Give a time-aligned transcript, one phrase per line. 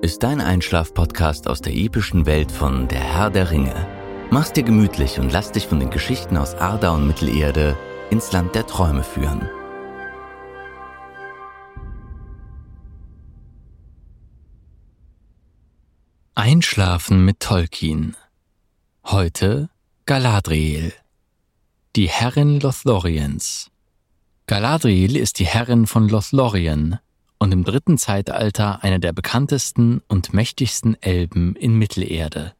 [0.00, 3.74] ist dein Einschlaf-Podcast aus der epischen Welt von Der Herr der Ringe.
[4.30, 7.76] Mach's dir gemütlich und lass dich von den Geschichten aus Arda und Mittelerde
[8.10, 9.48] ins Land der Träume führen.
[16.36, 18.16] Einschlafen mit Tolkien.
[19.04, 19.68] Heute
[20.06, 20.92] Galadriel.
[21.96, 23.72] Die Herrin Lothloriens.
[24.46, 27.00] Galadriel ist die Herrin von Lothlorien,
[27.38, 32.52] und im dritten Zeitalter eine der bekanntesten und mächtigsten Elben in Mittelerde.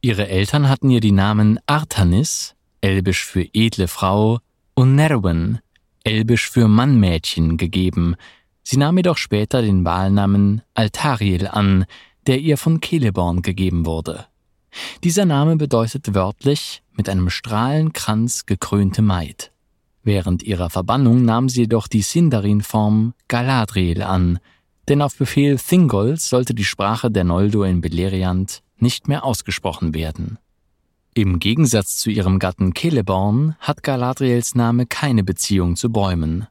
[0.00, 4.38] Ihre Eltern hatten ihr die Namen Artanis, elbisch für edle Frau,
[4.74, 5.60] und Nerwen,
[6.04, 8.14] elbisch für Mannmädchen, gegeben.
[8.62, 11.86] Sie nahm jedoch später den Wahlnamen Altariel an,
[12.26, 14.26] der ihr von Celeborn gegeben wurde.
[15.04, 19.50] Dieser Name bedeutet wörtlich mit einem Strahlenkranz gekrönte Maid.
[20.06, 24.38] Während ihrer Verbannung nahm sie jedoch die Sindarin-Form Galadriel an,
[24.88, 30.38] denn auf Befehl Thingolls sollte die Sprache der Noldor in Beleriand nicht mehr ausgesprochen werden.
[31.12, 36.46] Im Gegensatz zu ihrem Gatten Celeborn hat Galadriels Name keine Beziehung zu Bäumen.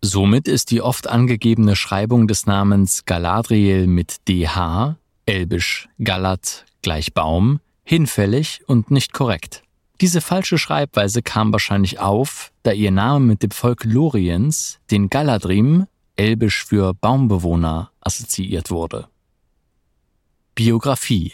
[0.00, 4.94] Somit ist die oft angegebene Schreibung des Namens Galadriel mit dh,
[5.26, 9.63] elbisch Galat gleich Baum, hinfällig und nicht korrekt.
[10.00, 15.86] Diese falsche Schreibweise kam wahrscheinlich auf, da ihr Name mit dem Volk Loriens, den Galadrim,
[16.16, 19.08] elbisch für Baumbewohner, assoziiert wurde.
[20.54, 21.32] Biografie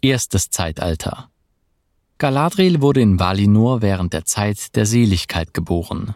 [0.00, 1.30] Erstes Zeitalter
[2.18, 6.14] Galadriel wurde in Valinor während der Zeit der Seligkeit geboren.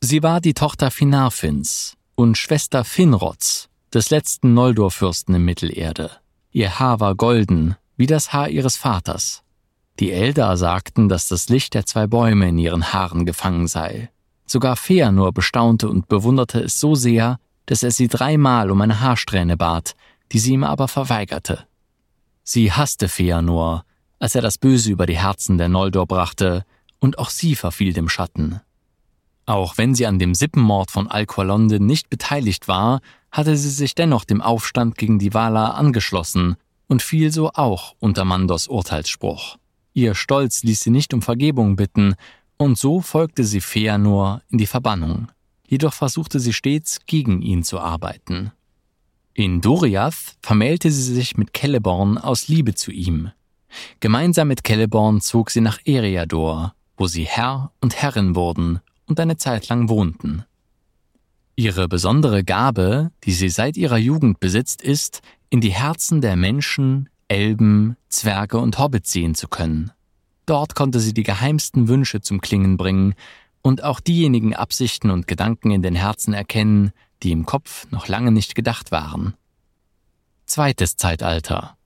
[0.00, 6.10] Sie war die Tochter Finarfins und Schwester Finrods, des letzten Noldor-Fürsten in Mittelerde.
[6.50, 9.43] Ihr Haar war golden, wie das Haar ihres Vaters.
[10.00, 14.10] Die Eldar sagten, dass das Licht der zwei Bäume in ihren Haaren gefangen sei.
[14.46, 19.56] Sogar Feanor bestaunte und bewunderte es so sehr, dass er sie dreimal um eine Haarsträhne
[19.56, 19.94] bat,
[20.32, 21.66] die sie ihm aber verweigerte.
[22.42, 23.84] Sie hasste Feanor,
[24.18, 26.64] als er das Böse über die Herzen der Noldor brachte,
[26.98, 28.60] und auch sie verfiel dem Schatten.
[29.46, 33.00] Auch wenn sie an dem Sippenmord von Alqualonde nicht beteiligt war,
[33.30, 36.56] hatte sie sich dennoch dem Aufstand gegen die Valar angeschlossen
[36.88, 39.56] und fiel so auch unter Mandos Urteilsspruch.
[39.94, 42.16] Ihr Stolz ließ sie nicht um Vergebung bitten,
[42.56, 45.28] und so folgte sie Feanor in die Verbannung.
[45.66, 48.50] Jedoch versuchte sie stets, gegen ihn zu arbeiten.
[49.34, 53.30] In Doriath vermählte sie sich mit Celeborn aus Liebe zu ihm.
[54.00, 59.36] Gemeinsam mit Celeborn zog sie nach Eriador, wo sie Herr und Herrin wurden und eine
[59.36, 60.44] Zeit lang wohnten.
[61.56, 67.08] Ihre besondere Gabe, die sie seit ihrer Jugend besitzt, ist, in die Herzen der Menschen,
[67.28, 69.92] Elben, Zwerge und Hobbits sehen zu können.
[70.46, 73.14] Dort konnte sie die geheimsten Wünsche zum Klingen bringen
[73.62, 76.92] und auch diejenigen Absichten und Gedanken in den Herzen erkennen,
[77.22, 79.34] die im Kopf noch lange nicht gedacht waren.
[80.44, 81.76] Zweites Zeitalter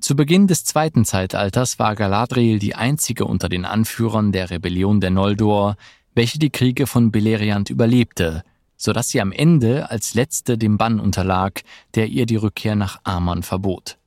[0.00, 5.10] Zu Beginn des zweiten Zeitalters war Galadriel die einzige unter den Anführern der Rebellion der
[5.10, 5.76] Noldor,
[6.14, 8.42] welche die Kriege von Beleriand überlebte,
[8.78, 11.62] so dass sie am Ende als letzte dem Bann unterlag,
[11.94, 13.98] der ihr die Rückkehr nach Aman verbot.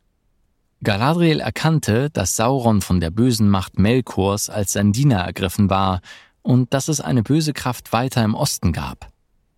[0.82, 6.00] Galadriel erkannte, dass Sauron von der bösen Macht Melkors als sein Diener ergriffen war
[6.42, 9.10] und dass es eine böse Kraft weiter im Osten gab.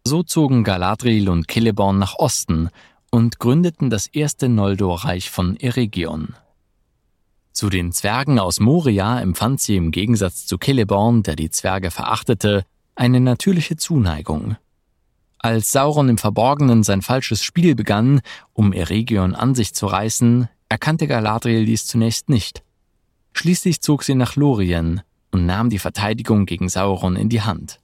[0.04, 2.70] So zogen Galadriel und Celeborn nach Osten
[3.12, 6.34] und gründeten das erste Noldor-Reich von Eregion.
[7.52, 12.64] Zu den Zwergen aus Moria empfand sie im Gegensatz zu Celeborn, der die Zwerge verachtete,
[12.96, 14.56] eine natürliche Zuneigung.
[15.38, 18.22] Als Sauron im Verborgenen sein falsches Spiel begann,
[18.54, 22.64] um Eregion an sich zu reißen, erkannte Galadriel dies zunächst nicht.
[23.34, 27.82] Schließlich zog sie nach Lorien und nahm die Verteidigung gegen Sauron in die Hand.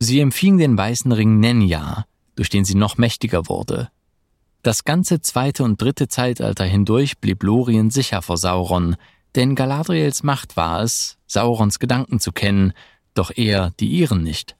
[0.00, 3.88] Sie empfing den weißen Ring Nenya, durch den sie noch mächtiger wurde.
[4.62, 8.96] Das ganze zweite und dritte Zeitalter hindurch blieb Lorien sicher vor Sauron,
[9.36, 12.72] denn Galadriels Macht war es, Saurons Gedanken zu kennen,
[13.14, 14.56] doch er die ihren nicht.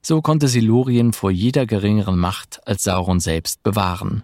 [0.00, 4.22] So konnte sie Lorien vor jeder geringeren Macht als Sauron selbst bewahren.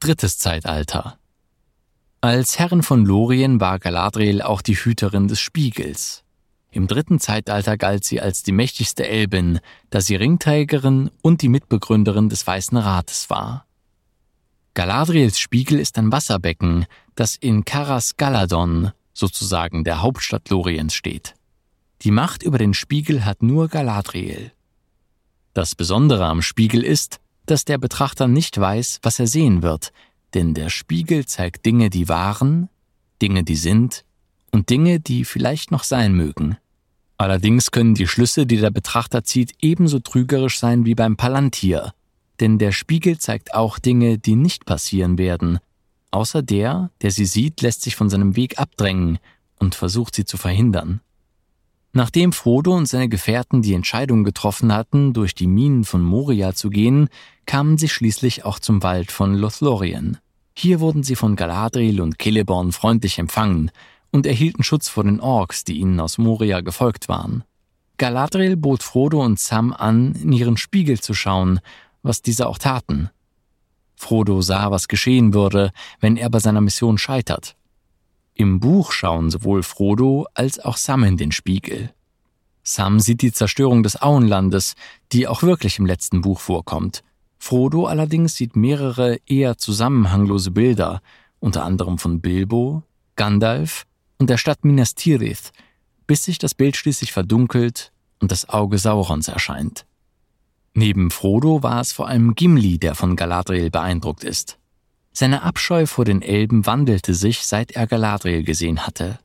[0.00, 1.18] Drittes Zeitalter
[2.20, 6.22] Als Herrin von Lorien war Galadriel auch die Hüterin des Spiegels.
[6.70, 9.58] Im dritten Zeitalter galt sie als die mächtigste Elbin,
[9.90, 13.66] da sie Ringträgerin und die Mitbegründerin des Weißen Rates war.
[14.74, 16.86] Galadriels Spiegel ist ein Wasserbecken,
[17.16, 21.34] das in Karas Galadon, sozusagen der Hauptstadt Loriens, steht.
[22.02, 24.52] Die Macht über den Spiegel hat nur Galadriel.
[25.54, 27.18] Das Besondere am Spiegel ist,
[27.50, 29.92] dass der Betrachter nicht weiß, was er sehen wird,
[30.34, 32.68] denn der Spiegel zeigt Dinge, die waren,
[33.20, 34.04] Dinge, die sind
[34.50, 36.56] und Dinge, die vielleicht noch sein mögen.
[37.16, 41.92] Allerdings können die Schlüsse, die der Betrachter zieht, ebenso trügerisch sein wie beim Palantir,
[42.40, 45.58] denn der Spiegel zeigt auch Dinge, die nicht passieren werden,
[46.10, 49.18] außer der, der sie sieht, lässt sich von seinem Weg abdrängen
[49.58, 51.00] und versucht sie zu verhindern.
[51.92, 56.70] Nachdem Frodo und seine Gefährten die Entscheidung getroffen hatten, durch die Minen von Moria zu
[56.70, 57.08] gehen,
[57.46, 60.18] kamen sie schließlich auch zum Wald von Lothlorien.
[60.54, 63.70] Hier wurden sie von Galadriel und Celeborn freundlich empfangen
[64.10, 67.44] und erhielten Schutz vor den Orks, die ihnen aus Moria gefolgt waren.
[67.96, 71.60] Galadriel bot Frodo und Sam an, in ihren Spiegel zu schauen,
[72.02, 73.10] was diese auch taten.
[73.96, 77.56] Frodo sah, was geschehen würde, wenn er bei seiner Mission scheitert.
[78.40, 81.92] Im Buch schauen sowohl Frodo als auch Sam in den Spiegel.
[82.62, 84.74] Sam sieht die Zerstörung des Auenlandes,
[85.10, 87.02] die auch wirklich im letzten Buch vorkommt.
[87.40, 91.02] Frodo allerdings sieht mehrere eher zusammenhanglose Bilder,
[91.40, 92.84] unter anderem von Bilbo,
[93.16, 93.86] Gandalf
[94.18, 95.50] und der Stadt Minas Tirith,
[96.06, 97.90] bis sich das Bild schließlich verdunkelt
[98.20, 99.84] und das Auge Saurons erscheint.
[100.74, 104.57] Neben Frodo war es vor allem Gimli, der von Galadriel beeindruckt ist.
[105.20, 109.18] Seine Abscheu vor den Elben wandelte sich, seit er Galadriel gesehen hatte.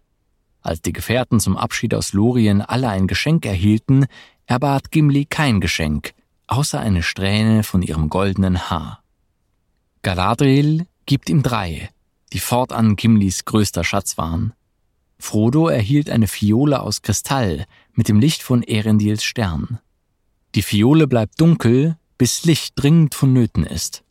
[0.60, 4.08] Als die Gefährten zum Abschied aus Lorien alle ein Geschenk erhielten,
[4.48, 6.16] erbat Gimli kein Geschenk,
[6.48, 9.04] außer eine Strähne von ihrem goldenen Haar.
[10.02, 11.92] Galadriel gibt ihm drei,
[12.34, 14.54] die fortan Gimlis größter Schatz waren.
[15.20, 19.78] Frodo erhielt eine Fiole aus Kristall mit dem Licht von Erendils Stern.
[20.56, 24.03] Die Fiole bleibt dunkel, bis Licht dringend vonnöten ist.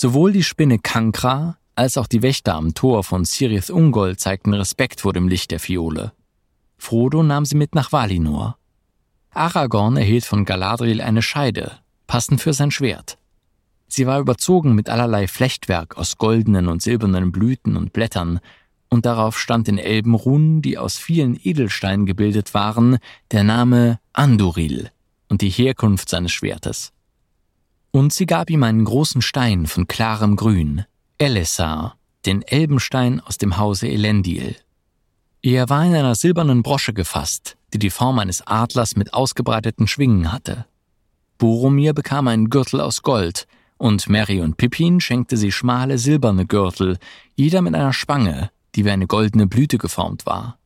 [0.00, 5.00] Sowohl die Spinne Kankra als auch die Wächter am Tor von Sirith Ungol zeigten Respekt
[5.00, 6.12] vor dem Licht der Fiole.
[6.76, 8.58] Frodo nahm sie mit nach Valinor.
[9.30, 13.18] Aragorn erhielt von Galadriel eine Scheide, passend für sein Schwert.
[13.88, 18.38] Sie war überzogen mit allerlei Flechtwerk aus goldenen und silbernen Blüten und Blättern
[18.88, 22.98] und darauf stand in Elbenrunen, die aus vielen Edelsteinen gebildet waren,
[23.32, 24.92] der Name Anduril
[25.28, 26.92] und die Herkunft seines Schwertes.
[27.90, 30.84] Und sie gab ihm einen großen Stein von klarem Grün,
[31.18, 31.96] Elessar,
[32.26, 34.56] den Elbenstein aus dem Hause Elendil.
[35.42, 40.32] Er war in einer silbernen Brosche gefasst, die die Form eines Adlers mit ausgebreiteten Schwingen
[40.32, 40.66] hatte.
[41.38, 43.46] Boromir bekam einen Gürtel aus Gold,
[43.78, 46.98] und Mary und Pippin schenkte sie schmale silberne Gürtel,
[47.36, 50.58] jeder mit einer Spange, die wie eine goldene Blüte geformt war.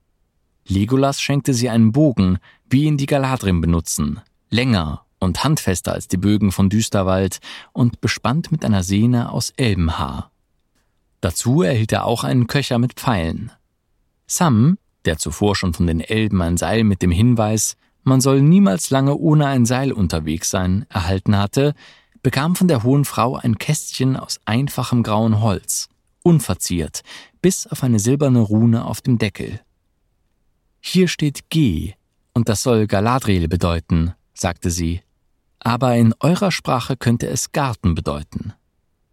[0.67, 2.39] Legolas schenkte sie einen Bogen,
[2.71, 7.39] wie ihn die Galadrim benutzen, länger und handfester als die Bögen von Düsterwald
[7.73, 10.31] und bespannt mit einer Sehne aus Elbenhaar.
[11.21, 13.53] Dazu erhielt er auch einen Köcher mit Pfeilen.
[14.27, 18.91] Sam, der zuvor schon von den Elben ein Seil mit dem Hinweis, man soll niemals
[18.91, 21.75] lange ohne ein Seil unterwegs sein, erhalten hatte,
[22.23, 25.89] bekam von der hohen Frau ein Kästchen aus einfachem grauen Holz,
[26.25, 27.03] unverziert,
[27.41, 29.61] bis auf eine silberne Rune auf dem Deckel.
[30.81, 31.95] Hier steht G,
[32.33, 35.03] und das soll Galadriel bedeuten, sagte sie.
[35.65, 38.53] Aber in eurer Sprache könnte es Garten bedeuten.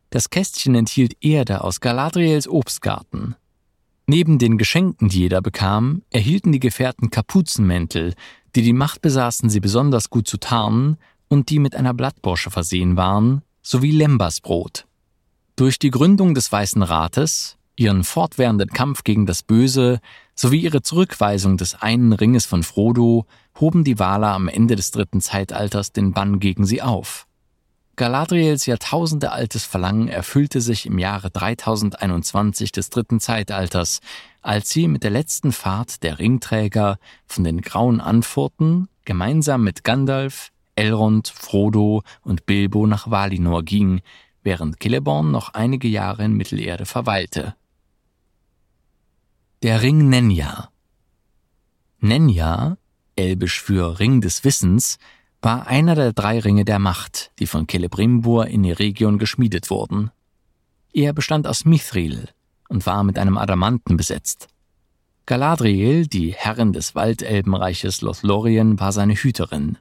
[0.09, 3.35] Das Kästchen enthielt Erde aus Galadriels Obstgarten.
[4.07, 8.15] Neben den Geschenken, die jeder bekam, erhielten die Gefährten Kapuzenmäntel,
[8.55, 10.97] die die Macht besaßen, sie besonders gut zu tarnen
[11.27, 14.87] und die mit einer Blattborsche versehen waren, sowie Lembasbrot.
[15.55, 19.99] Durch die Gründung des Weißen Rates, ihren fortwährenden Kampf gegen das Böse
[20.33, 23.27] sowie ihre Zurückweisung des einen Ringes von Frodo
[23.59, 27.27] hoben die Waler am Ende des dritten Zeitalters den Bann gegen sie auf.
[27.95, 33.99] Galadriels jahrtausendealtes Verlangen erfüllte sich im Jahre 3021 des dritten Zeitalters,
[34.41, 40.51] als sie mit der letzten Fahrt der Ringträger von den Grauen Anfurten gemeinsam mit Gandalf,
[40.75, 44.01] Elrond, Frodo und Bilbo nach Valinor ging,
[44.43, 47.55] während Celeborn noch einige Jahre in Mittelerde verweilte.
[49.61, 50.69] Der Ring Nenya
[51.99, 52.77] Nenya,
[53.19, 54.97] elbisch für Ring des Wissens,
[55.41, 60.11] war einer der drei Ringe der Macht, die von Celebrimbor in Eregion geschmiedet wurden.
[60.93, 62.29] Er bestand aus Mithril
[62.69, 64.47] und war mit einem Adamanten besetzt.
[65.25, 69.77] Galadriel, die Herrin des Waldelbenreiches Lothlorien, war seine Hüterin.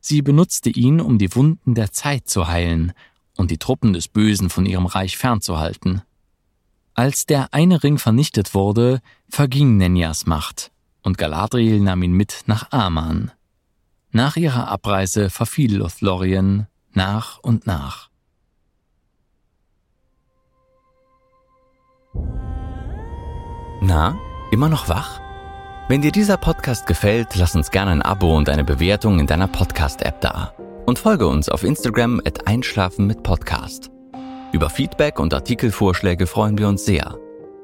[0.00, 2.92] Sie benutzte ihn, um die Wunden der Zeit zu heilen
[3.36, 6.02] und die Truppen des Bösen von ihrem Reich fernzuhalten.
[6.94, 10.70] Als der eine Ring vernichtet wurde, verging Nenyas Macht
[11.06, 13.30] und Galadriel nahm ihn mit nach Aman.
[14.10, 18.10] Nach ihrer Abreise verfiel Lothlorien nach und nach.
[23.80, 24.18] Na,
[24.50, 25.20] immer noch wach?
[25.88, 29.46] Wenn dir dieser Podcast gefällt, lass uns gerne ein Abo und eine Bewertung in deiner
[29.46, 30.54] Podcast-App da.
[30.86, 33.92] Und folge uns auf Instagram at Einschlafen mit Podcast.
[34.50, 37.16] Über Feedback und Artikelvorschläge freuen wir uns sehr.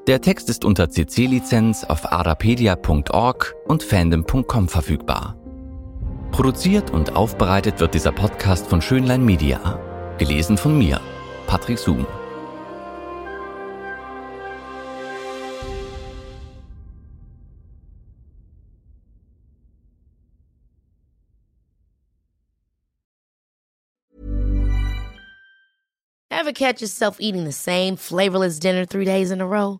[0.07, 5.37] Der Text ist unter CC-Lizenz auf arapedia.org und fandom.com verfügbar.
[6.33, 9.79] Produziert und aufbereitet wird dieser Podcast von Schönlein Media.
[10.17, 10.99] Gelesen von mir,
[11.47, 12.05] Patrick Zoom.
[26.29, 29.79] Ever catch yourself eating the same flavorless dinner three days in a row?